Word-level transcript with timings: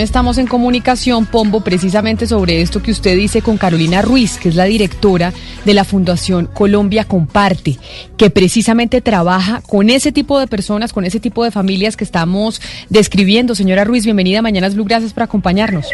Estamos 0.00 0.38
en 0.38 0.46
comunicación, 0.46 1.26
Pombo, 1.26 1.60
precisamente 1.60 2.26
sobre 2.26 2.62
esto 2.62 2.82
que 2.82 2.90
usted 2.90 3.16
dice 3.16 3.42
con 3.42 3.58
Carolina 3.58 4.00
Ruiz, 4.00 4.38
que 4.38 4.48
es 4.48 4.54
la 4.54 4.64
directora 4.64 5.34
de 5.66 5.74
la 5.74 5.84
Fundación 5.84 6.46
Colombia 6.46 7.04
Comparte, 7.04 7.76
que 8.16 8.30
precisamente 8.30 9.02
trabaja 9.02 9.60
con 9.60 9.90
ese 9.90 10.10
tipo 10.10 10.40
de 10.40 10.46
personas, 10.46 10.94
con 10.94 11.04
ese 11.04 11.20
tipo 11.20 11.44
de 11.44 11.50
familias 11.50 11.98
que 11.98 12.04
estamos 12.04 12.62
describiendo. 12.88 13.54
Señora 13.54 13.84
Ruiz, 13.84 14.04
bienvenida 14.04 14.38
a 14.38 14.42
Mañanas 14.42 14.74
Blue, 14.74 14.86
gracias 14.86 15.12
por 15.12 15.22
acompañarnos. 15.24 15.86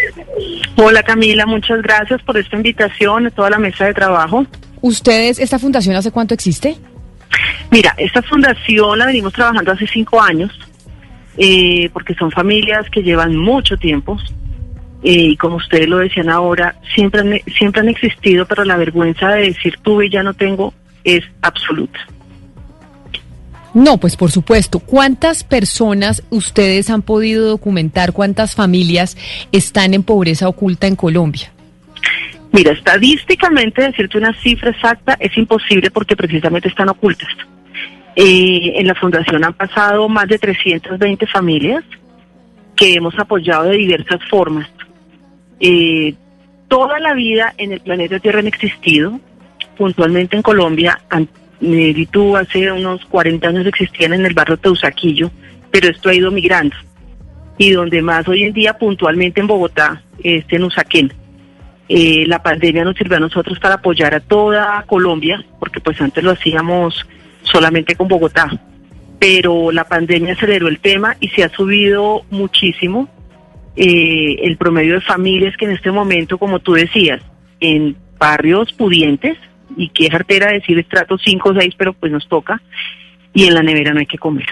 Hola 0.77 1.02
Camila, 1.02 1.45
muchas 1.45 1.82
gracias 1.82 2.23
por 2.23 2.38
esta 2.38 2.54
invitación 2.54 3.27
a 3.27 3.30
toda 3.30 3.50
la 3.50 3.59
mesa 3.59 3.86
de 3.86 3.95
trabajo. 3.95 4.46
¿Ustedes, 4.82 5.41
esta 5.41 5.59
fundación 5.59 5.96
hace 5.96 6.12
cuánto 6.12 6.32
existe? 6.32 6.77
Mira, 7.73 7.93
esta 7.98 8.23
fundación 8.23 9.00
la 9.00 9.07
venimos 9.07 9.32
trabajando 9.32 9.73
hace 9.73 9.88
cinco 9.88 10.23
años 10.23 10.52
eh, 11.36 11.90
porque 11.92 12.14
son 12.14 12.30
familias 12.30 12.88
que 12.90 13.02
llevan 13.02 13.36
mucho 13.36 13.76
tiempo 13.76 14.18
eh, 15.02 15.28
y 15.30 15.36
como 15.36 15.56
ustedes 15.56 15.88
lo 15.88 15.98
decían 15.98 16.28
ahora, 16.28 16.77
siempre 16.94 17.20
han, 17.20 17.40
siempre 17.56 17.80
han 17.80 17.88
existido, 17.88 18.46
pero 18.46 18.64
la 18.64 18.77
vergüenza 18.77 19.28
de 19.30 19.48
decir 19.48 19.78
tuve 19.82 20.06
y 20.06 20.10
ya 20.10 20.22
no 20.22 20.34
tengo 20.34 20.72
es 21.04 21.22
absoluta. 21.42 22.00
No, 23.74 23.98
pues 23.98 24.16
por 24.16 24.30
supuesto. 24.30 24.78
¿Cuántas 24.78 25.44
personas 25.44 26.22
ustedes 26.30 26.88
han 26.88 27.02
podido 27.02 27.46
documentar? 27.46 28.14
¿Cuántas 28.14 28.55
familias 28.55 29.18
están 29.52 29.92
en 29.92 30.02
pobreza 30.02 30.48
oculta 30.48 30.86
en 30.86 30.96
Colombia? 30.96 31.52
Mira, 32.52 32.72
estadísticamente 32.72 33.82
decirte 33.82 34.16
una 34.16 34.32
cifra 34.41 34.70
exacta 34.70 35.16
es 35.20 35.36
imposible 35.36 35.91
porque 35.91 36.16
precisamente 36.16 36.68
están 36.68 36.88
ocultas. 36.88 37.28
Eh, 38.19 38.73
en 38.80 38.87
la 38.87 38.95
fundación 38.95 39.45
han 39.45 39.52
pasado 39.52 40.09
más 40.09 40.27
de 40.27 40.38
320 40.38 41.27
familias 41.27 41.84
que 42.75 42.95
hemos 42.95 43.19
apoyado 43.19 43.65
de 43.65 43.77
diversas 43.77 44.20
formas. 44.30 44.69
Eh, 45.61 46.15
toda 46.69 46.98
la 46.98 47.12
vida 47.12 47.52
en 47.59 47.73
el 47.73 47.80
planeta 47.80 48.19
Tierra 48.19 48.39
han 48.39 48.47
existido, 48.47 49.20
puntualmente 49.77 50.34
en 50.34 50.42
Colombia, 50.42 50.98
y 51.61 52.06
tú 52.06 52.36
hace 52.36 52.73
unos 52.73 53.05
40 53.06 53.48
años 53.48 53.67
existían 53.67 54.14
en 54.14 54.25
el 54.25 54.34
barrio 54.34 54.56
Teusaquillo, 54.56 55.30
pero 55.70 55.89
esto 55.89 56.08
ha 56.08 56.14
ido 56.14 56.30
migrando. 56.30 56.77
Y 57.58 57.70
donde 57.70 58.01
más 58.01 58.27
hoy 58.28 58.45
en 58.45 58.53
día, 58.55 58.78
puntualmente 58.78 59.41
en 59.41 59.47
Bogotá, 59.47 60.03
este 60.23 60.56
en 60.56 60.64
Usaquén. 60.64 61.12
Eh, 61.89 62.25
la 62.27 62.42
pandemia 62.42 62.84
nos 62.84 62.97
sirvió 62.97 63.19
a 63.19 63.20
nosotros 63.20 63.58
para 63.58 63.77
apoyar 63.77 64.14
a 64.14 64.20
toda 64.20 64.83
Colombia, 64.86 65.45
porque 65.58 65.80
pues 65.80 66.01
antes 66.01 66.25
lo 66.25 66.33
hacíamos 66.33 67.06
solamente 67.47 67.94
con 67.94 68.08
Bogotá. 68.08 68.50
Pero 69.19 69.72
la 69.72 69.84
pandemia 69.84 70.34
aceleró 70.34 70.69
el 70.69 70.78
tema 70.78 71.16
y 71.20 71.28
se 71.28 71.42
ha 71.42 71.48
subido 71.48 72.22
muchísimo 72.30 73.08
eh, 73.77 74.36
el 74.42 74.56
promedio 74.56 74.94
de 74.94 75.00
familias 75.00 75.56
que 75.56 75.64
en 75.64 75.72
este 75.72 75.91
momento, 75.91 76.39
como 76.39 76.58
tú 76.61 76.74
decías, 76.74 77.22
en 77.61 77.97
barrios 78.19 78.72
pudientes, 78.72 79.39
y 79.77 79.89
que 79.91 80.06
es 80.06 80.14
artera 80.14 80.52
decir 80.52 80.78
estrato 80.78 81.19
5 81.19 81.48
o 81.48 81.55
6, 81.55 81.74
pero 81.77 81.92
pues 81.92 82.12
nos 82.12 82.28
toca, 82.28 82.61
y 83.34 83.44
en 83.44 83.55
la 83.55 83.62
nevera 83.62 83.92
no 83.92 84.00
hay 84.00 84.06
que 84.06 84.19
comer. 84.19 84.47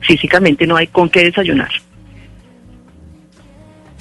Físicamente 0.00 0.66
no 0.66 0.76
hay 0.76 0.86
con 0.86 1.08
qué 1.08 1.24
desayunar. 1.24 1.70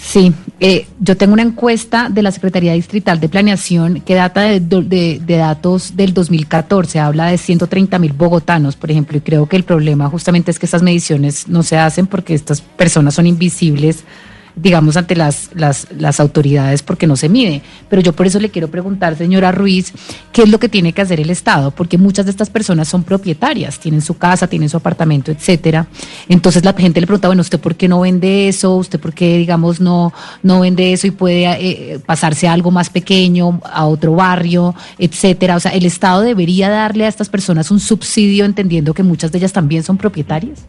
Sí, 0.01 0.33
eh, 0.61 0.87
yo 1.01 1.17
tengo 1.17 1.33
una 1.33 1.41
encuesta 1.41 2.07
de 2.09 2.21
la 2.21 2.31
Secretaría 2.31 2.71
Distrital 2.71 3.19
de 3.19 3.27
Planeación 3.27 3.99
que 3.99 4.15
data 4.15 4.41
de, 4.41 4.59
de, 4.61 5.37
datos 5.37 5.97
del 5.97 6.13
2014, 6.13 6.99
habla 6.99 7.27
de 7.27 7.37
130 7.37 7.99
mil 7.99 8.13
bogotanos, 8.13 8.77
por 8.77 8.89
ejemplo, 8.89 9.17
y 9.17 9.21
creo 9.21 9.47
que 9.47 9.57
el 9.57 9.65
problema 9.65 10.09
justamente 10.09 10.51
es 10.51 10.57
que 10.57 10.65
estas 10.65 10.83
mediciones 10.83 11.49
no 11.49 11.63
se 11.63 11.77
hacen 11.77 12.07
porque 12.07 12.33
estas 12.33 12.61
personas 12.61 13.13
son 13.13 13.27
invisibles 13.27 14.05
digamos, 14.55 14.97
ante 14.97 15.15
las, 15.15 15.49
las, 15.53 15.87
las, 15.91 16.19
autoridades 16.19 16.83
porque 16.83 17.07
no 17.07 17.15
se 17.15 17.29
mide. 17.29 17.61
Pero 17.89 18.01
yo 18.01 18.13
por 18.13 18.27
eso 18.27 18.39
le 18.39 18.49
quiero 18.49 18.69
preguntar, 18.69 19.15
señora 19.15 19.51
Ruiz, 19.51 19.93
¿qué 20.31 20.43
es 20.43 20.49
lo 20.49 20.59
que 20.59 20.69
tiene 20.69 20.93
que 20.93 21.01
hacer 21.01 21.19
el 21.19 21.29
Estado? 21.29 21.71
Porque 21.71 21.97
muchas 21.97 22.25
de 22.25 22.31
estas 22.31 22.49
personas 22.49 22.87
son 22.87 23.03
propietarias, 23.03 23.79
tienen 23.79 24.01
su 24.01 24.17
casa, 24.17 24.47
tienen 24.47 24.69
su 24.69 24.77
apartamento, 24.77 25.31
etcétera. 25.31 25.87
Entonces 26.27 26.63
la 26.65 26.73
gente 26.73 26.99
le 26.99 27.07
pregunta, 27.07 27.27
bueno, 27.27 27.41
¿usted 27.41 27.59
por 27.59 27.75
qué 27.75 27.87
no 27.87 28.01
vende 28.01 28.47
eso? 28.47 28.75
¿Usted 28.75 28.99
por 28.99 29.13
qué, 29.13 29.37
digamos, 29.37 29.79
no, 29.79 30.13
no 30.43 30.61
vende 30.61 30.93
eso 30.93 31.07
y 31.07 31.11
puede 31.11 31.45
eh, 31.45 31.99
pasarse 32.05 32.47
a 32.47 32.53
algo 32.53 32.71
más 32.71 32.89
pequeño, 32.89 33.61
a 33.63 33.85
otro 33.85 34.13
barrio, 34.13 34.75
etcétera? 34.97 35.55
O 35.55 35.59
sea, 35.59 35.71
¿el 35.71 35.85
Estado 35.85 36.21
debería 36.21 36.69
darle 36.69 37.05
a 37.05 37.07
estas 37.07 37.29
personas 37.29 37.71
un 37.71 37.79
subsidio 37.79 38.45
entendiendo 38.45 38.93
que 38.93 39.03
muchas 39.03 39.31
de 39.31 39.37
ellas 39.37 39.53
también 39.53 39.83
son 39.83 39.97
propietarias? 39.97 40.67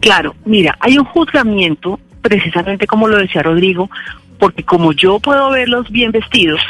Claro, 0.00 0.34
mira, 0.44 0.76
hay 0.80 0.98
un 0.98 1.04
juzgamiento 1.04 1.98
precisamente 2.28 2.86
como 2.86 3.08
lo 3.08 3.18
decía 3.18 3.42
Rodrigo, 3.42 3.90
porque 4.38 4.62
como 4.62 4.92
yo 4.92 5.18
puedo 5.18 5.50
verlos 5.50 5.90
bien 5.90 6.12
vestidos, 6.12 6.60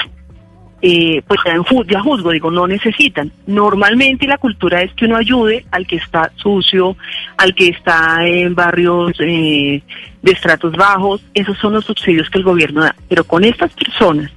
eh, 0.82 1.22
pues 1.26 1.40
ya, 1.88 2.00
juzgo, 2.00 2.30
digo, 2.30 2.50
no 2.50 2.66
necesitan. 2.66 3.32
Normalmente 3.46 4.26
la 4.26 4.38
cultura 4.38 4.82
es 4.82 4.92
que 4.94 5.06
uno 5.06 5.16
ayude 5.16 5.64
al 5.70 5.86
que 5.86 5.96
está 5.96 6.30
sucio, 6.36 6.96
al 7.38 7.54
que 7.54 7.68
está 7.68 8.26
en 8.26 8.54
barrios 8.54 9.12
eh, 9.20 9.82
de 10.22 10.32
estratos 10.32 10.76
bajos, 10.76 11.24
esos 11.34 11.58
son 11.58 11.72
los 11.72 11.84
subsidios 11.84 12.28
que 12.30 12.38
el 12.38 12.44
gobierno 12.44 12.82
da. 12.82 12.94
Pero 13.08 13.24
con 13.24 13.44
estas 13.44 13.72
personas 13.72 14.30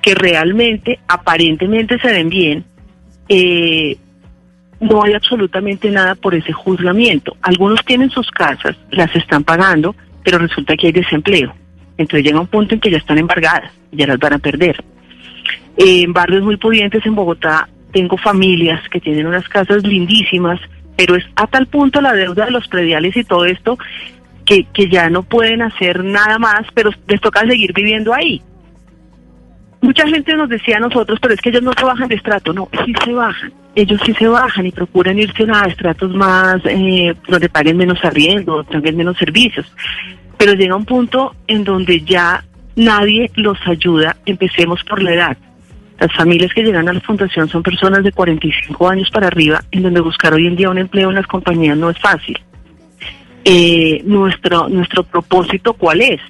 que 0.00 0.14
realmente, 0.14 0.98
aparentemente 1.06 1.98
se 1.98 2.12
ven 2.12 2.28
bien, 2.28 2.64
eh, 3.28 3.96
no 4.80 5.02
hay 5.02 5.12
absolutamente 5.12 5.90
nada 5.90 6.14
por 6.14 6.34
ese 6.34 6.52
juzgamiento. 6.52 7.36
Algunos 7.42 7.84
tienen 7.84 8.10
sus 8.10 8.30
casas, 8.30 8.76
las 8.90 9.14
están 9.14 9.44
pagando, 9.44 9.94
pero 10.24 10.38
resulta 10.38 10.76
que 10.76 10.88
hay 10.88 10.92
desempleo. 10.92 11.54
Entonces 11.96 12.24
llega 12.24 12.40
un 12.40 12.46
punto 12.46 12.74
en 12.74 12.80
que 12.80 12.90
ya 12.90 12.98
están 12.98 13.18
embargadas, 13.18 13.72
ya 13.92 14.06
las 14.06 14.18
van 14.18 14.34
a 14.34 14.38
perder. 14.38 14.82
en 15.76 16.12
barrios 16.12 16.42
muy 16.42 16.56
pudientes 16.56 17.04
en 17.06 17.14
Bogotá 17.14 17.68
tengo 17.92 18.16
familias 18.16 18.86
que 18.90 19.00
tienen 19.00 19.26
unas 19.26 19.48
casas 19.48 19.82
lindísimas, 19.82 20.60
pero 20.96 21.16
es 21.16 21.24
a 21.36 21.46
tal 21.46 21.66
punto 21.66 22.00
la 22.00 22.12
deuda 22.12 22.44
de 22.46 22.50
los 22.50 22.68
prediales 22.68 23.16
y 23.16 23.24
todo 23.24 23.44
esto 23.46 23.78
que, 24.44 24.64
que 24.72 24.88
ya 24.88 25.10
no 25.10 25.22
pueden 25.22 25.62
hacer 25.62 26.04
nada 26.04 26.38
más, 26.38 26.66
pero 26.74 26.90
les 27.06 27.20
toca 27.20 27.46
seguir 27.46 27.72
viviendo 27.72 28.14
ahí. 28.14 28.42
Mucha 29.80 30.06
gente 30.08 30.34
nos 30.34 30.48
decía 30.48 30.76
a 30.76 30.80
nosotros, 30.80 31.18
pero 31.20 31.34
es 31.34 31.40
que 31.40 31.50
ellos 31.50 31.62
no 31.62 31.72
se 31.72 31.84
bajan 31.84 32.08
de 32.08 32.16
estrato. 32.16 32.52
No, 32.52 32.68
sí 32.84 32.92
se 33.04 33.12
bajan. 33.12 33.52
Ellos 33.80 34.00
sí 34.04 34.12
se 34.14 34.26
bajan 34.26 34.66
y 34.66 34.72
procuran 34.72 35.18
irse 35.18 35.46
a 35.52 35.66
estratos 35.66 36.12
más, 36.14 36.60
eh, 36.64 37.14
donde 37.28 37.48
paguen 37.48 37.76
menos 37.76 37.98
arriendo, 38.04 38.64
tengan 38.64 38.96
menos 38.96 39.16
servicios 39.16 39.66
pero 40.38 40.54
llega 40.54 40.76
un 40.76 40.86
punto 40.86 41.34
en 41.48 41.64
donde 41.64 42.00
ya 42.00 42.42
nadie 42.76 43.30
los 43.34 43.58
ayuda, 43.66 44.16
empecemos 44.24 44.82
por 44.84 45.02
la 45.02 45.12
edad. 45.12 45.36
Las 45.98 46.14
familias 46.14 46.54
que 46.54 46.62
llegan 46.62 46.88
a 46.88 46.92
la 46.92 47.00
fundación 47.00 47.48
son 47.48 47.62
personas 47.62 48.04
de 48.04 48.12
45 48.12 48.88
años 48.88 49.10
para 49.10 49.26
arriba, 49.26 49.62
en 49.72 49.82
donde 49.82 50.00
buscar 50.00 50.32
hoy 50.32 50.46
en 50.46 50.54
día 50.54 50.70
un 50.70 50.78
empleo 50.78 51.08
en 51.08 51.16
las 51.16 51.26
compañías 51.26 51.76
no 51.76 51.90
es 51.90 51.98
fácil. 51.98 52.38
Eh, 53.44 54.00
nuestro, 54.04 54.68
nuestro 54.68 55.02
propósito, 55.02 55.72
¿cuál 55.72 56.02
es? 56.02 56.20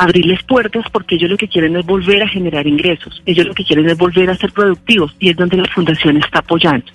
Abrirles 0.00 0.44
puertas 0.44 0.84
porque 0.92 1.16
ellos 1.16 1.28
lo 1.28 1.36
que 1.36 1.48
quieren 1.48 1.74
es 1.76 1.84
volver 1.84 2.22
a 2.22 2.28
generar 2.28 2.68
ingresos, 2.68 3.20
ellos 3.26 3.46
lo 3.46 3.54
que 3.54 3.64
quieren 3.64 3.88
es 3.90 3.98
volver 3.98 4.30
a 4.30 4.36
ser 4.36 4.52
productivos 4.52 5.14
y 5.18 5.30
es 5.30 5.36
donde 5.36 5.56
la 5.56 5.64
fundación 5.74 6.18
está 6.18 6.38
apoyando. 6.38 6.86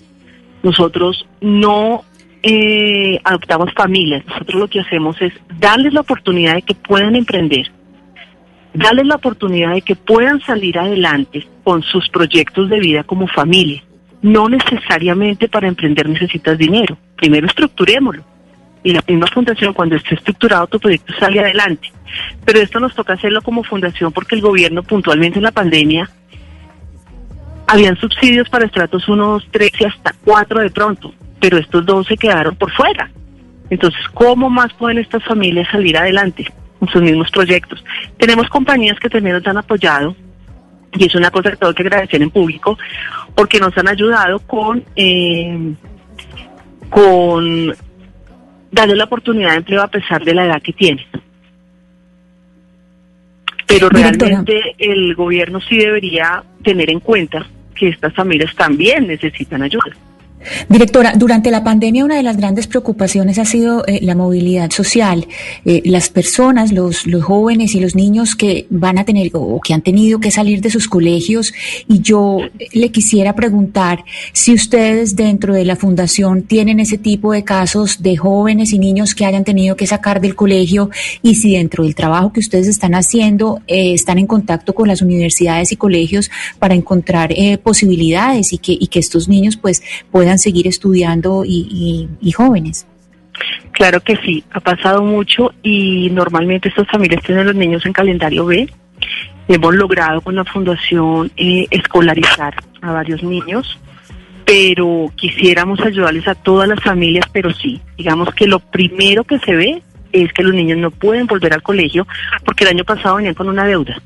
Nosotros 0.63 1.25
no 1.41 2.05
eh, 2.41 3.19
adoptamos 3.23 3.73
familias. 3.73 4.25
Nosotros 4.25 4.61
lo 4.61 4.67
que 4.67 4.79
hacemos 4.79 5.21
es 5.21 5.33
darles 5.59 5.93
la 5.93 6.01
oportunidad 6.01 6.55
de 6.55 6.61
que 6.61 6.75
puedan 6.75 7.15
emprender, 7.15 7.71
darles 8.73 9.05
la 9.05 9.15
oportunidad 9.15 9.73
de 9.73 9.81
que 9.81 9.95
puedan 9.95 10.41
salir 10.41 10.79
adelante 10.79 11.45
con 11.63 11.83
sus 11.83 12.09
proyectos 12.09 12.69
de 12.69 12.79
vida 12.79 13.03
como 13.03 13.27
familia. 13.27 13.83
No 14.21 14.47
necesariamente 14.47 15.49
para 15.49 15.67
emprender 15.67 16.07
necesitas 16.07 16.57
dinero. 16.57 16.97
Primero 17.17 17.47
estructurémoslo. 17.47 18.23
Y 18.83 18.91
la 18.91 19.03
misma 19.07 19.27
fundación, 19.27 19.73
cuando 19.73 19.95
esté 19.95 20.15
estructurado, 20.15 20.67
tu 20.67 20.79
proyecto 20.79 21.13
sale 21.19 21.39
adelante. 21.39 21.91
Pero 22.43 22.59
esto 22.59 22.79
nos 22.79 22.93
toca 22.93 23.13
hacerlo 23.13 23.41
como 23.41 23.63
fundación 23.63 24.11
porque 24.11 24.35
el 24.35 24.41
gobierno 24.41 24.83
puntualmente 24.83 25.39
en 25.39 25.43
la 25.43 25.51
pandemia 25.51 26.09
habían 27.67 27.95
subsidios 27.97 28.49
para 28.49 28.65
estratos 28.65 29.07
1, 29.07 29.25
2, 29.25 29.47
3 29.51 29.71
y 29.79 29.83
hasta 29.85 30.13
4 30.23 30.59
de 30.59 30.69
pronto 30.69 31.13
pero 31.43 31.57
estos 31.57 31.85
dos 31.85 32.07
se 32.07 32.15
quedaron 32.15 32.55
por 32.55 32.71
fuera. 32.71 33.11
Entonces, 33.69 33.99
¿cómo 34.13 34.49
más 34.49 34.71
pueden 34.75 34.99
estas 34.99 35.21
familias 35.25 35.67
salir 35.69 35.97
adelante 35.97 36.45
con 36.79 36.87
sus 36.87 37.01
mismos 37.01 37.29
proyectos? 37.31 37.83
Tenemos 38.17 38.47
compañías 38.47 38.97
que 38.97 39.09
también 39.09 39.35
nos 39.35 39.45
han 39.45 39.57
apoyado 39.57 40.15
y 40.93 41.05
es 41.05 41.13
una 41.15 41.31
cosa 41.31 41.51
que 41.51 41.57
tengo 41.57 41.73
que 41.73 41.83
agradecer 41.83 42.21
en 42.21 42.29
público 42.29 42.77
porque 43.35 43.59
nos 43.59 43.77
han 43.77 43.89
ayudado 43.89 44.39
con 44.39 44.85
eh, 44.95 45.73
con 46.89 47.75
darle 48.73 48.95
la 48.95 49.03
oportunidad 49.03 49.51
de 49.51 49.57
empleo 49.57 49.81
a 49.83 49.87
pesar 49.87 50.25
de 50.25 50.33
la 50.33 50.45
edad 50.45 50.61
que 50.61 50.73
tienen. 50.73 51.05
Pero 53.67 53.87
realmente 53.89 54.75
el 54.77 55.15
gobierno 55.15 55.61
sí 55.61 55.77
debería 55.77 56.43
tener 56.63 56.89
en 56.89 56.99
cuenta 56.99 57.45
que 57.75 57.89
estas 57.89 58.13
familias 58.13 58.53
también 58.55 59.07
necesitan 59.07 59.61
ayuda. 59.61 59.95
Directora, 60.69 61.13
durante 61.15 61.51
la 61.51 61.63
pandemia 61.63 62.05
una 62.05 62.15
de 62.15 62.23
las 62.23 62.37
grandes 62.37 62.67
preocupaciones 62.67 63.39
ha 63.39 63.45
sido 63.45 63.85
eh, 63.85 63.99
la 64.01 64.15
movilidad 64.15 64.71
social. 64.71 65.27
Eh, 65.65 65.81
las 65.85 66.09
personas, 66.09 66.71
los, 66.71 67.07
los, 67.07 67.23
jóvenes 67.23 67.75
y 67.75 67.79
los 67.79 67.95
niños 67.95 68.35
que 68.35 68.67
van 68.69 68.97
a 68.97 69.05
tener 69.05 69.29
o 69.33 69.59
que 69.61 69.73
han 69.73 69.81
tenido 69.81 70.19
que 70.19 70.31
salir 70.31 70.61
de 70.61 70.69
sus 70.69 70.87
colegios. 70.87 71.53
Y 71.87 72.01
yo 72.01 72.39
le 72.73 72.91
quisiera 72.91 73.33
preguntar 73.33 74.03
si 74.33 74.53
ustedes 74.53 75.15
dentro 75.15 75.53
de 75.53 75.65
la 75.65 75.75
fundación 75.75 76.43
tienen 76.43 76.79
ese 76.79 76.97
tipo 76.97 77.31
de 77.31 77.43
casos 77.43 78.01
de 78.01 78.17
jóvenes 78.17 78.73
y 78.73 78.79
niños 78.79 79.15
que 79.15 79.25
hayan 79.25 79.43
tenido 79.43 79.75
que 79.75 79.87
sacar 79.87 80.19
del 80.19 80.35
colegio 80.35 80.89
y 81.21 81.35
si 81.35 81.53
dentro 81.53 81.83
del 81.83 81.95
trabajo 81.95 82.33
que 82.33 82.39
ustedes 82.39 82.67
están 82.67 82.95
haciendo 82.95 83.61
eh, 83.67 83.93
están 83.93 84.17
en 84.19 84.27
contacto 84.27 84.73
con 84.73 84.87
las 84.87 85.01
universidades 85.01 85.71
y 85.71 85.77
colegios 85.77 86.29
para 86.59 86.75
encontrar 86.75 87.33
posibilidades 87.63 88.53
y 88.53 88.57
que, 88.57 88.73
y 88.79 88.87
que 88.87 88.99
estos 88.99 89.27
niños 89.27 89.57
pues 89.57 89.81
puedan 90.11 90.32
seguir 90.37 90.67
estudiando 90.67 91.43
y, 91.45 92.31
jóvenes. 92.35 92.87
Claro 93.71 94.01
que 94.01 94.15
sí, 94.17 94.43
ha 94.51 94.59
pasado 94.59 95.03
mucho 95.03 95.51
y 95.63 96.09
normalmente 96.11 96.69
estas 96.69 96.87
familias 96.87 97.23
tienen 97.23 97.47
los 97.47 97.55
niños 97.55 97.85
en 97.85 97.93
calendario 97.93 98.45
B. 98.45 98.69
Hemos 99.47 99.75
logrado 99.75 100.21
con 100.21 100.35
la 100.35 100.45
fundación 100.45 101.31
eh, 101.35 101.65
escolarizar 101.71 102.53
a 102.81 102.91
varios 102.91 103.23
niños, 103.23 103.79
pero 104.45 105.11
quisiéramos 105.15 105.79
ayudarles 105.81 106.27
a 106.27 106.35
todas 106.35 106.69
las 106.69 106.81
familias, 106.81 107.25
pero 107.33 107.51
sí, 107.51 107.81
digamos 107.97 108.33
que 108.35 108.47
lo 108.47 108.59
primero 108.59 109.23
que 109.23 109.39
se 109.39 109.55
ve 109.55 109.81
es 110.11 110.31
que 110.31 110.43
los 110.43 110.53
niños 110.53 110.77
no 110.77 110.91
pueden 110.91 111.25
volver 111.27 111.53
al 111.53 111.63
colegio 111.63 112.07
porque 112.45 112.63
el 112.63 112.69
año 112.69 112.85
pasado 112.85 113.15
venían 113.15 113.33
con 113.33 113.49
una 113.49 113.65
deuda. 113.65 114.01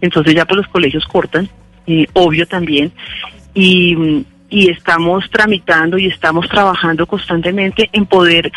Entonces 0.00 0.34
ya 0.34 0.44
pues 0.44 0.56
los 0.56 0.68
colegios 0.68 1.04
cortan, 1.06 1.48
eh, 1.86 2.06
obvio 2.14 2.46
también, 2.46 2.92
y 3.54 4.24
y 4.54 4.70
estamos 4.70 5.28
tramitando 5.30 5.98
y 5.98 6.06
estamos 6.06 6.48
trabajando 6.48 7.08
constantemente 7.08 7.90
en 7.92 8.06
poder 8.06 8.52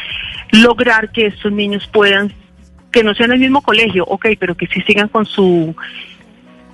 lograr 0.51 1.11
que 1.11 1.25
estos 1.25 1.51
niños 1.51 1.89
puedan, 1.91 2.31
que 2.91 3.03
no 3.03 3.15
sean 3.15 3.31
el 3.31 3.39
mismo 3.39 3.63
colegio, 3.63 4.05
ok, 4.05 4.27
pero 4.39 4.55
que 4.55 4.67
sí 4.67 4.79
sigan 4.81 5.07
con 5.07 5.25
su, 5.25 5.75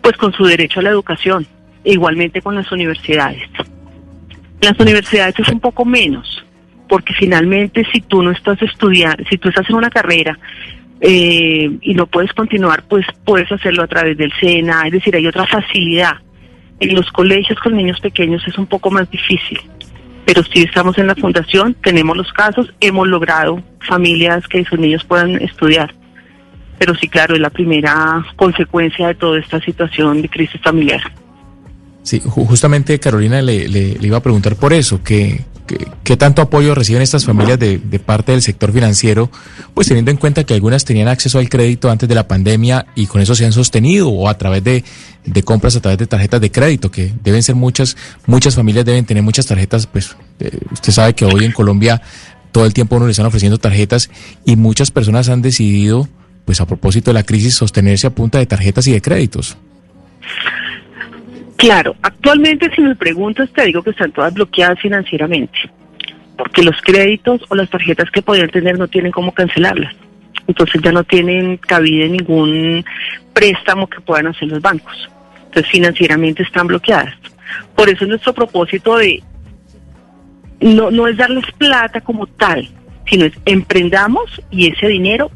pues 0.02 0.18
con 0.18 0.34
su 0.34 0.44
derecho 0.44 0.82
a 0.82 0.84
la 0.84 0.90
educación, 0.90 1.48
igualmente 1.86 2.42
con 2.42 2.54
las 2.54 2.70
universidades. 2.70 3.50
Las 4.60 4.78
universidades 4.78 5.40
es 5.40 5.48
un 5.48 5.62
poco 5.62 5.86
menos, 5.86 6.44
porque 6.90 7.14
finalmente 7.14 7.88
si 7.94 8.02
tú 8.02 8.22
no 8.22 8.32
estás 8.32 8.62
estudiando, 8.62 9.24
si 9.30 9.38
tú 9.38 9.48
estás 9.48 9.70
en 9.70 9.78
una 9.78 9.90
carrera 9.90 10.38
eh, 11.00 11.72
y 11.82 11.94
no 11.94 12.08
puedes 12.08 12.34
continuar, 12.34 12.84
pues 12.90 13.06
puedes 13.24 13.50
hacerlo 13.54 13.84
a 13.84 13.88
través 13.88 14.18
del 14.18 14.34
SENA, 14.38 14.82
es 14.88 14.92
decir, 14.92 15.16
hay 15.16 15.28
otra 15.28 15.48
facilidad 15.48 16.18
en 16.80 16.96
los 16.96 17.12
colegios 17.12 17.60
con 17.60 17.76
niños 17.76 18.00
pequeños 18.00 18.44
es 18.48 18.58
un 18.58 18.66
poco 18.66 18.92
más 18.92 19.10
difícil, 19.10 19.60
pero 20.26 20.44
si 20.44 20.64
estamos 20.64 20.98
en 20.98 21.08
la 21.08 21.16
fundación, 21.16 21.76
tenemos 21.82 22.16
los 22.16 22.32
casos, 22.32 22.74
hemos 22.80 23.08
logrado 23.08 23.62
familias 23.88 24.48
que 24.48 24.64
sus 24.66 24.80
niños 24.80 25.04
puedan 25.04 25.42
estudiar. 25.42 25.94
Pero 26.80 26.96
sí, 26.96 27.08
claro, 27.08 27.36
es 27.36 27.42
la 27.42 27.50
primera 27.50 28.26
consecuencia 28.36 29.08
de 29.08 29.16
toda 29.16 29.40
esta 29.40 29.60
situación 29.62 30.22
de 30.22 30.30
crisis 30.30 30.60
familiar. 30.62 31.02
Sí, 32.02 32.22
justamente 32.26 33.00
Carolina 33.00 33.42
le, 33.42 33.68
le, 33.68 33.98
iba 34.02 34.18
a 34.18 34.24
preguntar 34.24 34.56
por 34.58 34.74
eso, 34.74 35.02
que 35.02 35.42
¿Qué, 35.66 36.18
tanto 36.18 36.42
apoyo 36.42 36.76
reciben 36.76 37.02
estas 37.02 37.26
familias 37.26 37.58
de, 37.58 37.80
parte 38.06 38.34
del 38.34 38.42
sector 38.42 38.74
financiero? 38.74 39.32
Pues 39.74 39.88
teniendo 39.88 40.12
en 40.12 40.18
cuenta 40.18 40.44
que 40.44 40.54
algunas 40.54 40.84
tenían 40.84 41.08
acceso 41.08 41.40
al 41.40 41.50
crédito 41.50 41.90
antes 41.90 42.10
de 42.10 42.16
la 42.16 42.28
pandemia 42.28 42.86
y 42.96 43.08
con 43.08 43.22
eso 43.22 43.34
se 43.34 43.46
han 43.46 43.54
sostenido 43.54 44.10
o 44.10 44.28
a 44.28 44.38
través 44.38 44.64
de, 44.64 44.84
compras 45.44 45.76
a 45.76 45.82
través 45.82 45.98
de 46.00 46.08
tarjetas 46.08 46.42
de 46.42 46.52
crédito, 46.52 46.92
que 46.92 47.14
deben 47.24 47.42
ser 47.44 47.56
muchas, 47.56 47.96
muchas 48.26 48.56
familias 48.56 48.86
deben 48.86 49.06
tener 49.06 49.24
muchas 49.24 49.46
tarjetas, 49.46 49.88
pues 49.88 50.16
eh, 50.40 50.60
usted 50.72 50.92
sabe 50.92 51.14
que 51.14 51.26
hoy 51.26 51.46
en 51.46 51.54
Colombia 51.54 52.02
todo 52.52 52.66
el 52.66 52.74
tiempo 52.74 52.98
uno 52.98 53.06
le 53.06 53.12
están 53.12 53.26
ofreciendo 53.26 53.58
tarjetas 53.58 54.10
y 54.46 54.58
muchas 54.58 54.92
personas 54.92 55.30
han 55.30 55.42
decidido, 55.42 56.10
pues 56.46 56.60
a 56.60 56.68
propósito 56.68 57.12
de 57.12 57.16
la 57.16 57.24
crisis, 57.24 57.56
sostenerse 57.56 58.08
a 58.08 58.10
punta 58.10 58.38
de 58.38 58.46
tarjetas 58.46 58.86
y 58.88 58.92
de 58.92 59.02
créditos. 59.02 59.58
Claro, 61.58 61.96
actualmente 62.02 62.70
si 62.76 62.82
me 62.82 62.96
preguntas 62.96 63.50
te 63.52 63.66
digo 63.66 63.84
que 63.84 63.92
están 63.92 64.12
todas 64.12 64.34
bloqueadas 64.34 64.80
financieramente, 64.80 65.58
porque 66.38 66.64
los 66.64 66.80
créditos 66.82 67.42
o 67.50 67.56
las 67.56 67.70
tarjetas 67.70 68.10
que 68.12 68.22
podrían 68.22 68.50
tener 68.50 68.78
no 68.78 68.88
tienen 68.88 69.12
cómo 69.12 69.32
cancelarlas. 69.34 69.96
Entonces 70.48 70.82
ya 70.82 70.92
no 70.92 71.04
tienen 71.04 71.58
cabida 71.58 72.06
ningún 72.08 72.84
préstamo 73.34 73.88
que 73.88 74.02
puedan 74.02 74.28
hacer 74.28 74.50
los 74.50 74.62
bancos. 74.62 75.10
Entonces 75.46 75.72
financieramente 75.72 76.44
están 76.44 76.68
bloqueadas. 76.68 77.16
Por 77.76 77.90
eso 77.90 78.06
nuestro 78.06 78.34
propósito 78.34 78.98
de 78.98 79.24
no, 80.60 80.92
no 80.92 81.08
es 81.08 81.18
darles 81.18 81.46
plata 81.58 82.02
como 82.02 82.28
tal, 82.28 82.68
sino 83.08 83.26
es 83.26 83.34
emprendamos 83.46 84.42
y 84.50 84.72
ese 84.72 84.88
dinero 84.88 85.30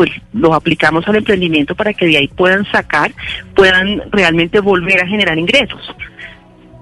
pues 0.00 0.10
lo 0.32 0.54
aplicamos 0.54 1.06
al 1.08 1.16
emprendimiento 1.16 1.74
para 1.74 1.92
que 1.92 2.06
de 2.06 2.16
ahí 2.16 2.26
puedan 2.26 2.64
sacar, 2.72 3.12
puedan 3.54 4.00
realmente 4.10 4.58
volver 4.58 4.98
a 4.98 5.06
generar 5.06 5.38
ingresos. 5.38 5.94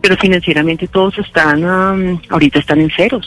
Pero 0.00 0.16
financieramente 0.18 0.86
todos 0.86 1.18
están, 1.18 2.20
ahorita 2.28 2.60
están 2.60 2.80
en 2.80 2.88
ceros. 2.90 3.26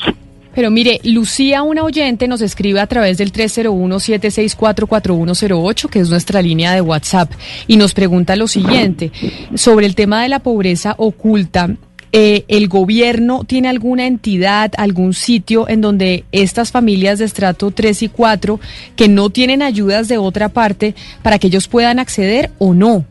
Pero 0.56 0.72
mire, 0.72 1.02
Lucía, 1.04 1.62
una 1.62 1.84
oyente, 1.84 2.30
nos 2.30 2.40
escribe 2.40 2.80
a 2.80 2.88
través 2.88 3.18
del 3.18 3.34
301-764-4108, 3.34 5.90
que 5.90 6.00
es 6.00 6.10
nuestra 6.10 6.42
línea 6.42 6.72
de 6.72 6.80
WhatsApp, 6.80 7.30
y 7.68 7.76
nos 7.76 7.94
pregunta 7.94 8.38
lo 8.38 8.48
siguiente, 8.48 9.12
sobre 9.56 9.88
el 9.88 9.96
tema 9.96 10.24
de 10.24 10.30
la 10.30 10.40
pobreza 10.40 10.96
oculta. 11.00 11.68
Eh, 12.14 12.44
¿El 12.50 12.68
gobierno 12.68 13.46
tiene 13.46 13.70
alguna 13.70 14.06
entidad, 14.06 14.74
algún 14.78 15.14
sitio 15.14 15.70
en 15.70 15.80
donde 15.80 16.26
estas 16.34 16.72
familias 16.72 17.20
de 17.20 17.26
estrato 17.26 17.72
3 17.72 18.04
y 18.04 18.10
4 18.10 18.60
que 18.98 19.08
no 19.08 19.30
tienen 19.30 19.62
ayudas 19.62 20.10
de 20.10 20.18
otra 20.18 20.50
parte 20.50 20.94
para 21.24 21.40
que 21.40 21.48
ellos 21.48 21.70
puedan 21.70 22.00
acceder 22.00 22.52
o 22.60 22.74
no? 22.74 23.06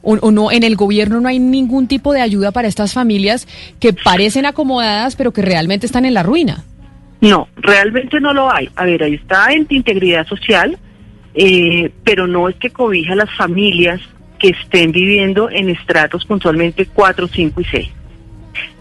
O, 0.00 0.30
no, 0.30 0.50
en 0.50 0.62
el 0.62 0.76
gobierno 0.76 1.20
no 1.20 1.28
hay 1.28 1.38
ningún 1.38 1.86
tipo 1.86 2.14
de 2.14 2.22
ayuda 2.22 2.50
para 2.50 2.68
estas 2.68 2.94
familias 2.94 3.46
que 3.78 3.92
parecen 3.92 4.46
acomodadas 4.46 5.16
pero 5.16 5.32
que 5.32 5.42
realmente 5.42 5.84
están 5.84 6.06
en 6.06 6.14
la 6.14 6.22
ruina. 6.22 6.64
No, 7.20 7.48
realmente 7.56 8.18
no 8.18 8.32
lo 8.32 8.50
hay. 8.50 8.70
A 8.76 8.86
ver, 8.86 9.02
ahí 9.02 9.14
está 9.14 9.52
en 9.52 9.66
integridad 9.68 10.26
social, 10.26 10.78
eh, 11.34 11.92
pero 12.04 12.26
no 12.26 12.48
es 12.48 12.56
que 12.56 12.70
cobija 12.70 13.12
a 13.12 13.16
las 13.16 13.36
familias 13.36 14.00
que 14.38 14.50
estén 14.50 14.92
viviendo 14.92 15.50
en 15.50 15.68
estratos 15.68 16.24
puntualmente 16.24 16.86
4, 16.86 17.28
5 17.28 17.60
y 17.60 17.64
6. 17.64 17.88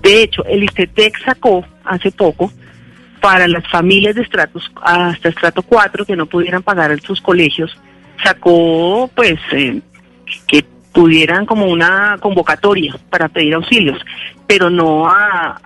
De 0.01 0.23
hecho, 0.23 0.45
el 0.45 0.63
ICETEC 0.63 1.23
sacó 1.23 1.65
hace 1.83 2.11
poco 2.11 2.51
para 3.21 3.47
las 3.47 3.67
familias 3.67 4.15
de 4.15 4.21
estratos 4.21 4.71
hasta 4.81 5.29
estrato 5.29 5.61
4 5.63 6.05
que 6.05 6.15
no 6.15 6.25
pudieran 6.25 6.63
pagar 6.63 6.99
sus 7.01 7.19
colegios, 7.21 7.75
sacó 8.23 9.09
pues 9.15 9.39
eh, 9.51 9.81
que 10.47 10.63
pudieran 10.91 11.45
como 11.45 11.65
una 11.67 12.17
convocatoria 12.19 12.95
para 13.09 13.27
pedir 13.27 13.53
auxilios, 13.53 13.99
pero 14.47 14.69
no 14.69 15.07
a, 15.07 15.59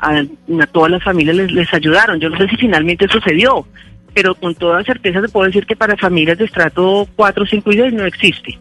todas 0.71 0.91
las 0.91 1.03
familias 1.03 1.35
les, 1.35 1.73
ayudaron. 1.73 2.19
Yo 2.19 2.29
no 2.29 2.37
sé 2.37 2.49
si 2.49 2.57
finalmente 2.57 3.07
sucedió, 3.07 3.65
pero 4.13 4.35
con 4.35 4.55
toda 4.55 4.83
certeza 4.83 5.21
se 5.21 5.29
puede 5.29 5.47
decir 5.47 5.65
que 5.65 5.75
para 5.75 5.95
familias 5.95 6.37
de 6.37 6.45
estrato 6.45 7.07
4, 7.15 7.45
5 7.45 7.71
y 7.71 7.77
6 7.77 7.93
no 7.93 8.05
existe. 8.05 8.59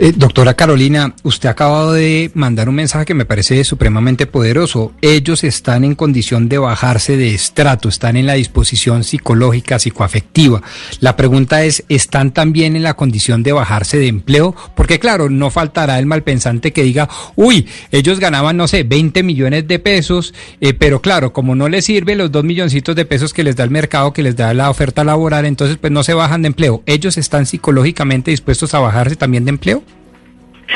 Eh, 0.00 0.12
doctora 0.14 0.54
Carolina, 0.54 1.12
usted 1.24 1.48
ha 1.48 1.52
acabado 1.52 1.92
de 1.92 2.30
mandar 2.34 2.68
un 2.68 2.76
mensaje 2.76 3.04
que 3.04 3.14
me 3.14 3.24
parece 3.24 3.64
supremamente 3.64 4.28
poderoso. 4.28 4.92
Ellos 5.02 5.42
están 5.42 5.82
en 5.82 5.96
condición 5.96 6.48
de 6.48 6.58
bajarse 6.58 7.16
de 7.16 7.34
estrato, 7.34 7.88
están 7.88 8.16
en 8.16 8.26
la 8.26 8.34
disposición 8.34 9.02
psicológica, 9.02 9.80
psicoafectiva. 9.80 10.62
La 11.00 11.16
pregunta 11.16 11.64
es, 11.64 11.82
¿están 11.88 12.30
también 12.30 12.76
en 12.76 12.84
la 12.84 12.94
condición 12.94 13.42
de 13.42 13.50
bajarse 13.50 13.98
de 13.98 14.06
empleo? 14.06 14.54
Porque 14.76 15.00
claro, 15.00 15.30
no 15.30 15.50
faltará 15.50 15.98
el 15.98 16.06
malpensante 16.06 16.72
que 16.72 16.84
diga, 16.84 17.08
uy, 17.34 17.66
ellos 17.90 18.20
ganaban, 18.20 18.56
no 18.56 18.68
sé, 18.68 18.84
20 18.84 19.24
millones 19.24 19.66
de 19.66 19.80
pesos, 19.80 20.32
eh, 20.60 20.74
pero 20.74 21.02
claro, 21.02 21.32
como 21.32 21.56
no 21.56 21.68
les 21.68 21.86
sirve 21.86 22.14
los 22.14 22.30
dos 22.30 22.44
milloncitos 22.44 22.94
de 22.94 23.04
pesos 23.04 23.34
que 23.34 23.42
les 23.42 23.56
da 23.56 23.64
el 23.64 23.70
mercado, 23.70 24.12
que 24.12 24.22
les 24.22 24.36
da 24.36 24.54
la 24.54 24.70
oferta 24.70 25.02
laboral, 25.02 25.44
entonces 25.44 25.76
pues 25.76 25.92
no 25.92 26.04
se 26.04 26.14
bajan 26.14 26.42
de 26.42 26.46
empleo. 26.46 26.84
¿Ellos 26.86 27.18
están 27.18 27.46
psicológicamente 27.46 28.30
dispuestos 28.30 28.74
a 28.74 28.78
bajarse 28.78 29.16
también 29.16 29.44
de 29.44 29.50
empleo? 29.50 29.82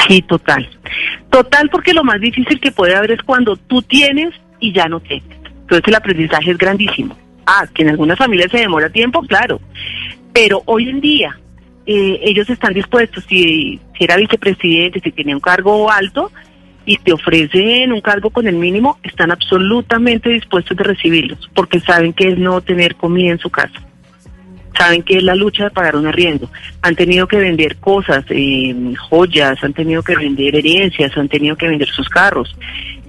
Sí, 0.07 0.23
total. 0.23 0.69
Total 1.31 1.69
porque 1.71 1.93
lo 1.93 2.05
más 2.05 2.21
difícil 2.21 2.61
que 2.61 2.73
puede 2.73 2.95
haber 2.95 3.13
es 3.13 3.23
cuando 3.23 3.57
tú 3.57 3.83
tienes 3.83 4.35
y 4.61 4.73
ya 4.73 4.89
no 4.89 5.01
tienes. 5.01 5.39
Entonces 5.63 5.87
el 5.87 5.95
aprendizaje 5.95 6.51
es 6.51 6.59
grandísimo. 6.59 7.17
Ah, 7.47 7.67
que 7.73 7.83
en 7.83 7.91
algunas 7.91 8.19
familias 8.19 8.51
se 8.51 8.59
demora 8.59 8.91
tiempo, 8.91 9.23
claro. 9.23 9.61
Pero 10.33 10.63
hoy 10.67 10.89
en 10.89 11.01
día 11.01 11.39
eh, 11.87 12.21
ellos 12.23 12.49
están 12.49 12.73
dispuestos, 12.73 13.25
si, 13.29 13.81
si 13.97 14.05
era 14.05 14.17
vicepresidente, 14.17 15.01
si 15.01 15.13
tenía 15.13 15.35
un 15.35 15.41
cargo 15.41 15.91
alto 15.91 16.31
y 16.85 16.97
te 16.97 17.13
ofrecen 17.13 17.93
un 17.93 18.01
cargo 18.01 18.31
con 18.31 18.47
el 18.47 18.57
mínimo, 18.57 18.99
están 19.03 19.31
absolutamente 19.31 20.31
dispuestos 20.31 20.77
de 20.77 20.85
recibirlos 20.85 21.51
porque 21.55 21.81
saben 21.81 22.13
que 22.13 22.29
es 22.29 22.39
no 22.39 22.61
tener 22.61 22.97
comida 22.97 23.33
en 23.33 23.39
su 23.39 23.51
casa 23.51 23.81
saben 24.77 25.03
que 25.03 25.19
es 25.19 25.23
la 25.23 25.35
lucha 25.35 25.65
de 25.65 25.71
pagar 25.71 25.97
un 25.97 26.07
arriendo. 26.07 26.49
Han 26.83 26.95
tenido 26.95 27.27
que 27.27 27.37
vender 27.37 27.77
cosas, 27.77 28.25
eh, 28.31 28.75
joyas, 29.09 29.63
han 29.63 29.73
tenido 29.73 30.03
que 30.03 30.17
vender 30.17 30.57
herencias, 30.57 31.17
han 31.17 31.29
tenido 31.29 31.57
que 31.57 31.69
vender 31.69 31.89
sus 31.89 32.09
carros. 32.09 32.55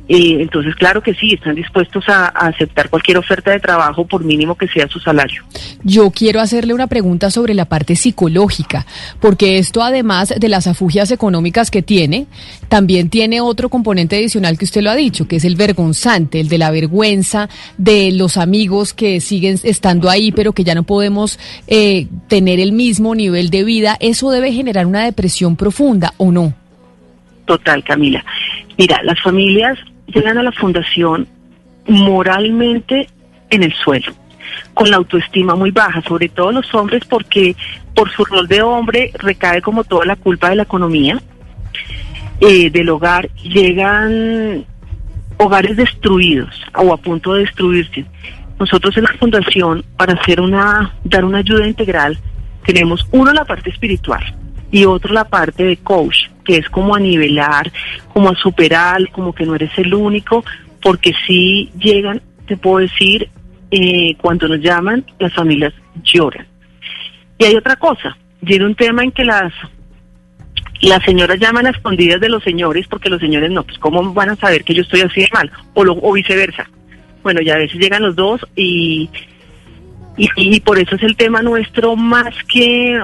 Eh, 0.10 0.42
entonces, 0.42 0.76
claro 0.76 1.02
que 1.02 1.14
sí, 1.14 1.34
están 1.34 1.56
dispuestos 1.56 2.04
a, 2.10 2.26
aceptar 2.28 2.90
cualquier 2.90 3.18
oferta 3.18 3.52
de 3.52 3.60
trabajo 3.60 4.06
por 4.06 4.24
mínimo 4.24 4.56
que 4.56 4.68
sea 4.68 4.88
su 4.88 5.00
salario. 5.00 5.44
Yo 5.84 6.12
quiero 6.12 6.42
hacerle 6.42 6.74
una 6.74 6.88
pregunta 6.88 7.32
sobre 7.32 7.54
la 7.54 7.66
parte 7.66 7.96
psicológica, 7.96 8.86
porque 9.22 9.58
esto 9.58 9.82
además 9.82 10.34
de 10.38 10.50
las 10.50 10.68
afugias 10.68 11.10
económicas 11.12 11.72
que 11.72 11.82
tiene, 11.82 12.28
también 12.68 13.10
tiene 13.10 13.40
otro 13.40 13.70
componente 13.70 14.18
adicional 14.18 14.58
que 14.58 14.66
usted 14.66 14.82
lo 14.82 14.92
ha 14.92 14.96
dicho, 14.96 15.28
que 15.28 15.38
es 15.38 15.46
el 15.46 15.56
vergonzante, 15.56 16.42
el 16.42 16.50
de 16.50 16.58
la 16.58 16.72
vergüenza 16.72 17.48
de 17.78 18.12
los 18.12 18.36
amigos 18.36 18.94
que 18.94 19.22
siguen 19.22 19.58
estando 19.64 20.10
ahí, 20.10 20.34
pero 20.34 20.52
que 20.52 20.66
ya 20.66 20.76
no 20.76 20.84
podemos 20.84 21.40
eh, 21.68 22.08
tener 22.28 22.60
el 22.60 22.74
mismo 22.74 23.16
nivel 23.16 23.50
de 23.50 23.64
vida. 23.64 23.96
¿Eso 24.02 24.32
debe 24.32 24.52
generar 24.52 24.86
una 24.86 25.06
depresión 25.06 25.56
profunda 25.56 26.14
o 26.18 26.32
no? 26.32 26.54
Total, 27.46 27.84
Camila. 27.84 28.24
Mira, 28.78 29.02
las 29.04 29.22
familias 29.22 29.78
llegan 30.08 30.38
a 30.38 30.44
la 30.44 30.52
fundación 30.52 31.28
moralmente 31.88 33.08
en 33.50 33.64
el 33.64 33.74
suelo, 33.74 34.14
con 34.74 34.90
la 34.90 34.98
autoestima 34.98 35.56
muy 35.56 35.72
baja, 35.72 36.02
sobre 36.02 36.30
todo 36.30 36.52
los 36.52 36.74
hombres 36.74 37.04
porque 37.06 37.56
por 37.94 38.10
su 38.12 38.26
rol 38.26 38.48
de 38.48 38.62
hombre 38.62 39.12
recae 39.16 39.62
como 39.62 39.84
toda 39.84 40.06
la 40.06 40.16
culpa 40.16 40.50
de 40.50 40.56
la 40.58 40.64
economía, 40.64 41.22
eh, 42.40 42.70
del 42.70 42.90
hogar, 42.90 43.30
llegan 43.36 44.66
hogares 45.38 45.78
destruidos 45.78 46.62
o 46.76 46.94
a 46.94 46.98
punto 46.98 47.34
de 47.34 47.42
destruirse. 47.42 48.06
Nosotros 48.60 48.96
en 48.98 49.04
la 49.04 49.14
fundación, 49.14 49.84
para 49.98 50.14
hacer 50.14 50.40
una, 50.40 50.94
dar 51.04 51.26
una 51.26 51.40
ayuda 51.40 51.68
integral, 51.68 52.18
tenemos 52.66 53.06
uno 53.12 53.34
la 53.34 53.46
parte 53.46 53.70
espiritual 53.70 54.24
y 54.74 54.86
otro 54.86 55.14
la 55.14 55.26
parte 55.26 55.64
de 55.64 55.78
coach, 55.78 56.30
que 56.44 56.58
es 56.58 56.68
como 56.68 56.96
a 56.96 57.00
nivelar, 57.00 57.72
como 58.12 58.30
a 58.30 58.36
superar, 58.36 59.08
como 59.12 59.32
que 59.32 59.46
no 59.46 59.54
eres 59.54 59.70
el 59.78 59.94
único, 59.94 60.44
porque 60.82 61.14
si 61.28 61.70
llegan, 61.80 62.24
te 62.48 62.58
puedo 62.58 62.80
decir, 62.80 63.30
eh, 63.70 64.16
cuando 64.20 64.48
nos 64.48 64.60
llaman, 64.62 65.06
las 65.20 65.32
familias 65.32 65.76
lloran. 66.04 66.48
Y 67.38 67.46
hay 67.46 67.56
otra 67.56 67.76
cosa, 67.76 68.18
viene 68.42 68.66
un 68.66 68.74
tema 68.74 69.04
en 69.04 69.12
que 69.12 69.24
las 69.24 69.54
las 70.82 71.04
señoras 71.04 71.40
llaman 71.40 71.68
a 71.68 71.70
escondidas 71.70 72.20
de 72.20 72.28
los 72.28 72.44
señores 72.44 72.88
porque 72.90 73.12
los 73.12 73.22
señores 73.22 73.52
no, 73.52 73.64
pues 73.64 73.78
cómo 73.78 74.12
van 74.12 74.32
a 74.32 74.36
saber 74.36 74.64
que 74.64 74.74
yo 74.74 74.82
estoy 74.82 75.02
así 75.02 75.22
de 75.22 75.30
mal 75.32 75.52
o, 75.76 75.84
lo, 75.84 75.94
o 75.94 76.12
viceversa. 76.12 76.68
Bueno, 77.22 77.42
ya 77.42 77.54
a 77.54 77.60
veces 77.60 77.80
llegan 77.80 78.02
los 78.02 78.16
dos 78.16 78.46
y, 78.56 79.10
y 80.18 80.60
por 80.62 80.80
eso 80.80 80.96
es 80.96 81.04
el 81.04 81.16
tema 81.16 81.42
nuestro 81.42 81.96
más 81.96 82.34
que 82.52 83.00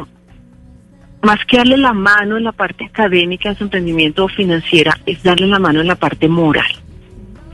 más 1.22 1.44
que 1.46 1.58
darle 1.58 1.78
la 1.78 1.94
mano 1.94 2.38
en 2.38 2.44
la 2.44 2.52
parte 2.52 2.86
académica 2.86 3.50
de 3.50 3.56
su 3.56 3.66
emprendimiento 3.66 4.28
financiera, 4.28 4.98
es 5.06 5.22
darle 5.24 5.48
la 5.48 5.60
mano 5.60 5.82
en 5.82 5.88
la 5.88 5.96
parte 5.96 6.28
moral, 6.28 6.72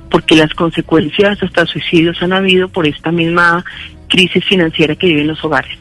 porque 0.09 0.35
las 0.35 0.53
consecuencias 0.53 1.41
hasta 1.41 1.65
suicidios 1.65 2.21
han 2.21 2.33
habido 2.33 2.69
por 2.69 2.87
esta 2.87 3.11
misma 3.11 3.65
crisis 4.07 4.45
financiera 4.45 4.95
que 4.95 5.07
viven 5.07 5.27
los 5.27 5.43
hogares. 5.43 5.77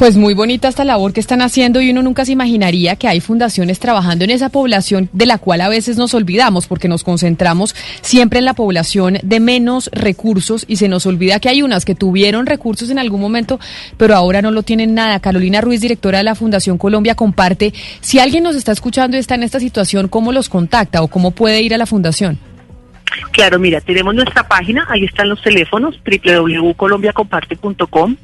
Pues 0.00 0.16
muy 0.16 0.32
bonita 0.32 0.66
esta 0.66 0.86
labor 0.86 1.12
que 1.12 1.20
están 1.20 1.42
haciendo 1.42 1.82
y 1.82 1.90
uno 1.90 2.00
nunca 2.00 2.24
se 2.24 2.32
imaginaría 2.32 2.96
que 2.96 3.06
hay 3.06 3.20
fundaciones 3.20 3.80
trabajando 3.80 4.24
en 4.24 4.30
esa 4.30 4.48
población 4.48 5.10
de 5.12 5.26
la 5.26 5.36
cual 5.36 5.60
a 5.60 5.68
veces 5.68 5.98
nos 5.98 6.14
olvidamos 6.14 6.66
porque 6.66 6.88
nos 6.88 7.04
concentramos 7.04 7.76
siempre 8.00 8.38
en 8.38 8.46
la 8.46 8.54
población 8.54 9.18
de 9.22 9.40
menos 9.40 9.90
recursos 9.92 10.64
y 10.66 10.76
se 10.76 10.88
nos 10.88 11.04
olvida 11.04 11.38
que 11.38 11.50
hay 11.50 11.60
unas 11.60 11.84
que 11.84 11.94
tuvieron 11.94 12.46
recursos 12.46 12.88
en 12.88 12.98
algún 12.98 13.20
momento 13.20 13.60
pero 13.98 14.16
ahora 14.16 14.40
no 14.40 14.52
lo 14.52 14.62
tienen 14.62 14.94
nada. 14.94 15.20
Carolina 15.20 15.60
Ruiz, 15.60 15.82
directora 15.82 16.16
de 16.16 16.24
la 16.24 16.34
Fundación 16.34 16.78
Colombia, 16.78 17.14
comparte 17.14 17.74
si 18.00 18.20
alguien 18.20 18.42
nos 18.42 18.56
está 18.56 18.72
escuchando 18.72 19.18
y 19.18 19.20
está 19.20 19.34
en 19.34 19.42
esta 19.42 19.60
situación, 19.60 20.08
¿cómo 20.08 20.32
los 20.32 20.48
contacta 20.48 21.02
o 21.02 21.08
cómo 21.08 21.32
puede 21.32 21.60
ir 21.60 21.74
a 21.74 21.76
la 21.76 21.84
fundación? 21.84 22.38
Claro, 23.32 23.58
mira, 23.58 23.82
tenemos 23.82 24.14
nuestra 24.14 24.48
página, 24.48 24.86
ahí 24.88 25.04
están 25.04 25.28
los 25.28 25.42
teléfonos, 25.42 26.00
www.colombiacomparte.com 26.06 28.16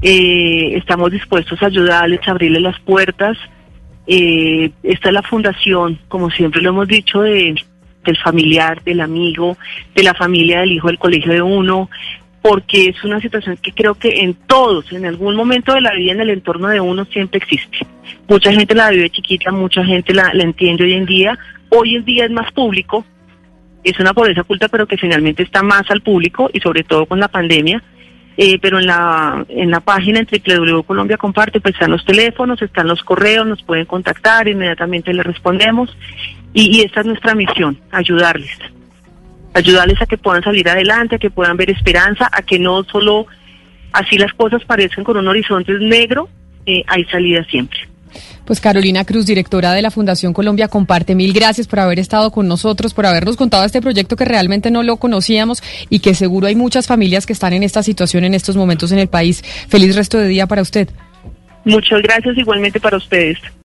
eh, 0.00 0.76
estamos 0.76 1.10
dispuestos 1.10 1.60
a 1.62 1.66
ayudarles, 1.66 2.20
a 2.26 2.30
abrirles 2.30 2.62
las 2.62 2.78
puertas. 2.80 3.36
Eh, 4.06 4.70
esta 4.82 5.08
es 5.08 5.14
la 5.14 5.22
fundación, 5.22 5.98
como 6.08 6.30
siempre 6.30 6.62
lo 6.62 6.70
hemos 6.70 6.88
dicho, 6.88 7.20
de, 7.20 7.54
del 8.04 8.16
familiar, 8.18 8.82
del 8.84 9.00
amigo, 9.00 9.56
de 9.94 10.02
la 10.02 10.14
familia, 10.14 10.60
del 10.60 10.72
hijo 10.72 10.86
del 10.86 10.98
colegio 10.98 11.32
de 11.32 11.42
uno, 11.42 11.90
porque 12.40 12.90
es 12.90 13.04
una 13.04 13.20
situación 13.20 13.56
que 13.56 13.72
creo 13.72 13.94
que 13.94 14.20
en 14.20 14.34
todos, 14.34 14.90
en 14.92 15.04
algún 15.04 15.34
momento 15.34 15.74
de 15.74 15.80
la 15.80 15.92
vida, 15.92 16.12
en 16.12 16.20
el 16.20 16.30
entorno 16.30 16.68
de 16.68 16.80
uno, 16.80 17.04
siempre 17.06 17.38
existe. 17.38 17.78
Mucha 18.28 18.52
gente 18.52 18.74
la 18.74 18.90
vive 18.90 19.10
chiquita, 19.10 19.50
mucha 19.50 19.84
gente 19.84 20.14
la, 20.14 20.30
la 20.32 20.44
entiende 20.44 20.84
hoy 20.84 20.92
en 20.94 21.06
día. 21.06 21.38
Hoy 21.70 21.96
en 21.96 22.04
día 22.04 22.24
es 22.24 22.30
más 22.30 22.50
público, 22.52 23.04
es 23.82 23.98
una 23.98 24.14
pobreza 24.14 24.42
oculta, 24.42 24.68
pero 24.68 24.86
que 24.86 24.96
finalmente 24.96 25.42
está 25.42 25.62
más 25.62 25.90
al 25.90 26.00
público 26.00 26.48
y 26.52 26.60
sobre 26.60 26.84
todo 26.84 27.04
con 27.04 27.20
la 27.20 27.28
pandemia 27.28 27.82
eh, 28.40 28.56
pero 28.62 28.78
en 28.78 28.86
la, 28.86 29.44
en 29.48 29.68
la 29.68 29.80
página 29.80 30.20
en 30.20 30.28
www 30.30 30.84
Colombia 30.84 31.16
Comparte 31.16 31.60
pues 31.60 31.74
están 31.74 31.90
los 31.90 32.04
teléfonos, 32.04 32.62
están 32.62 32.86
los 32.86 33.02
correos, 33.02 33.44
nos 33.44 33.64
pueden 33.64 33.84
contactar, 33.84 34.46
inmediatamente 34.46 35.12
les 35.12 35.26
respondemos 35.26 35.94
y, 36.54 36.82
esta 36.82 37.00
es 37.00 37.06
nuestra 37.06 37.34
misión, 37.34 37.80
ayudarles, 37.90 38.56
ayudarles 39.54 40.00
a 40.00 40.06
que 40.06 40.16
puedan 40.16 40.44
salir 40.44 40.68
adelante, 40.68 41.16
a 41.16 41.18
que 41.18 41.30
puedan 41.30 41.56
ver 41.56 41.70
esperanza, 41.70 42.30
a 42.32 42.42
que 42.42 42.60
no 42.60 42.84
solo 42.84 43.26
así 43.92 44.16
las 44.16 44.32
cosas 44.34 44.64
parecen 44.64 45.02
con 45.02 45.16
un 45.16 45.26
horizonte 45.26 45.72
negro, 45.72 46.28
eh, 46.64 46.84
hay 46.86 47.04
salida 47.06 47.44
siempre. 47.50 47.87
Pues 48.48 48.62
Carolina 48.62 49.04
Cruz, 49.04 49.26
directora 49.26 49.74
de 49.74 49.82
la 49.82 49.90
Fundación 49.90 50.32
Colombia 50.32 50.68
Comparte, 50.68 51.14
mil 51.14 51.34
gracias 51.34 51.66
por 51.66 51.80
haber 51.80 51.98
estado 51.98 52.30
con 52.30 52.48
nosotros, 52.48 52.94
por 52.94 53.04
habernos 53.04 53.36
contado 53.36 53.62
este 53.66 53.82
proyecto 53.82 54.16
que 54.16 54.24
realmente 54.24 54.70
no 54.70 54.82
lo 54.82 54.96
conocíamos 54.96 55.62
y 55.90 55.98
que 55.98 56.14
seguro 56.14 56.46
hay 56.46 56.56
muchas 56.56 56.86
familias 56.86 57.26
que 57.26 57.34
están 57.34 57.52
en 57.52 57.62
esta 57.62 57.82
situación 57.82 58.24
en 58.24 58.32
estos 58.32 58.56
momentos 58.56 58.90
en 58.90 59.00
el 59.00 59.08
país. 59.08 59.42
Feliz 59.68 59.94
resto 59.94 60.16
de 60.16 60.28
día 60.28 60.46
para 60.46 60.62
usted. 60.62 60.88
Muchas 61.66 62.00
gracias 62.00 62.38
igualmente 62.38 62.80
para 62.80 62.96
ustedes. 62.96 63.36